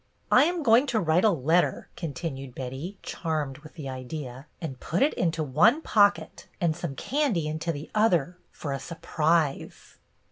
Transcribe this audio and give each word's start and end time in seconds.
"I 0.31 0.45
am 0.45 0.63
going 0.63 0.87
to 0.87 0.99
write 0.99 1.23
a 1.23 1.29
letter," 1.29 1.87
continued 1.95 2.55
Betty, 2.55 2.97
charmed 3.03 3.59
with 3.59 3.75
the 3.75 3.87
idea, 3.87 4.47
"and 4.59 4.79
put 4.79 5.03
it 5.03 5.13
into 5.13 5.43
one 5.43 5.79
pocket, 5.83 6.47
and 6.59 6.75
some 6.75 6.95
candy 6.95 7.47
into 7.47 7.71
the 7.71 7.91
other, 7.93 8.39
for 8.51 8.73
a 8.73 8.79
surprise." 8.79 9.99